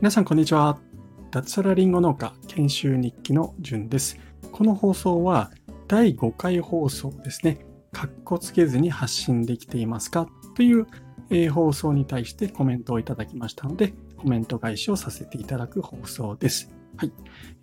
[0.00, 0.78] 皆さん、こんにちは。
[1.30, 4.18] 脱サラリンゴ農家研修日記のじゅんです。
[4.52, 5.50] この放送は
[5.88, 7.64] 第5回放送ですね。
[7.90, 10.28] かっこつけずに発信できていますか？
[10.54, 10.86] という、
[11.50, 16.70] 放送に対してコメントをいただきましたので、コメント返しをさせていただく放送です。
[16.98, 17.12] はい。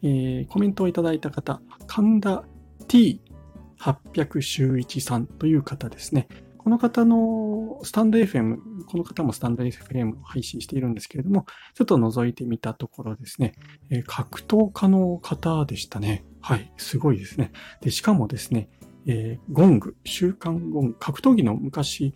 [0.02, 2.44] えー、コメントをいただいた方、神田
[2.88, 6.28] T800 周一さんという方ですね。
[6.64, 13.54] この方のスタンド FM、この方もスタンド FM を配信しているんですけれども、ちょっと覗いてみたところですね、
[13.90, 16.24] え、格闘家の方でしたね。
[16.40, 17.52] はい、すごいですね。
[17.82, 18.70] で、しかもですね、
[19.08, 22.14] えー、ゴング、週刊ゴング、格闘技の昔、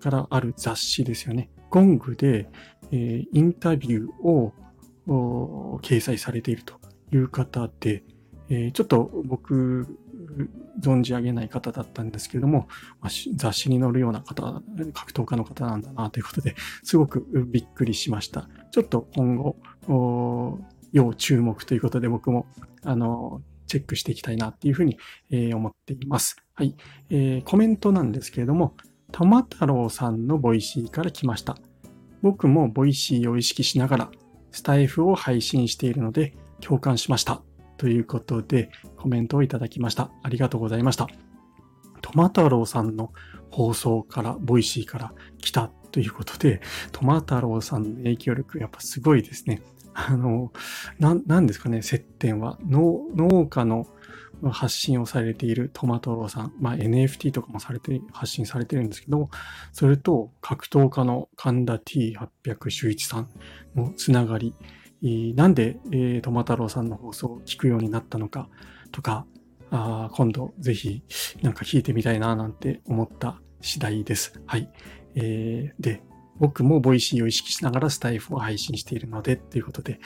[0.00, 1.48] からある雑誌ですよね。
[1.70, 2.48] ゴングで、
[2.90, 4.52] えー、インタビューを
[5.82, 6.80] 掲載されていると
[7.12, 8.02] いう方で、
[8.48, 9.86] え、ちょっと僕
[10.82, 12.68] 存じ上げない方だったんですけれども、
[13.00, 18.48] まあ、雑誌に載るような方、格闘家の方なんだなということで、すごくびっくりしました。
[18.70, 20.58] ちょっと今後、
[20.92, 22.46] 要注目ということで僕も、
[22.84, 24.98] あの、チェックしていきたいなっていうふうに、
[25.30, 26.36] えー、思っています。
[26.52, 26.76] はい、
[27.08, 27.42] えー。
[27.42, 28.74] コメントなんですけれども、
[29.12, 31.56] トマ太郎さんのボイシーから来ました。
[32.22, 34.10] 僕もボイシーを意識しながら
[34.50, 37.42] スタイフを配信しているので共感しました。
[37.76, 38.70] ということで、
[39.02, 40.12] コメントをいただきました。
[40.22, 41.08] ありがとうございました。
[42.02, 43.12] トマ太郎さんの
[43.50, 46.60] 放送から、ボイシーから来たということで、
[46.92, 49.60] トマ太郎さんの影響力、やっぱすごいですね。
[49.92, 50.52] あの、
[51.00, 52.60] な、なんですかね、接点は。
[52.64, 53.88] 農、農家の
[54.52, 59.30] 発信をされているトマ太郎さん、まあ、NFT とかもされて、発信されてるんですけど、
[59.72, 63.28] それと格闘家の神田 T800 周一さん
[63.74, 64.54] のつながり、
[65.34, 68.48] なんで、えー、トマ太郎さんの放送を聞くようになったのか
[68.92, 69.26] とか、
[69.70, 71.02] あ今度ぜひ
[71.40, 74.40] なんか聞いてみたいななんて思った次第です。
[74.46, 74.70] はい。
[75.14, 76.02] えー、で、
[76.38, 80.00] 僕もボイシーを意識しながらスタイフを配信しているので、ということで、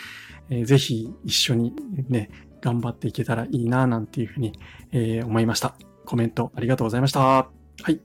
[0.50, 1.74] えー、ぜひ一緒に
[2.08, 2.30] ね、
[2.60, 4.52] 頑張っていけたらいいな、なんていうふうに、
[4.92, 5.76] えー、思いました。
[6.04, 7.20] コメントありがとうございました。
[7.20, 7.48] は
[7.90, 8.00] い。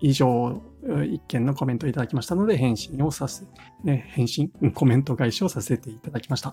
[0.00, 0.62] 以上、
[1.10, 3.44] 一件のコメントいただきましたので、返信をさせ、
[3.82, 6.52] ね、返信、コメント返しをさせていただきました。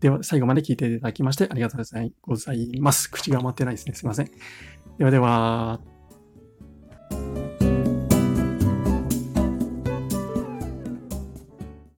[0.00, 1.78] では、最後まで聞いていただきましてありがとう
[2.22, 3.10] ございます。
[3.10, 3.94] 口が回ってないですね。
[3.94, 4.30] すいません。
[4.98, 5.95] ではでは。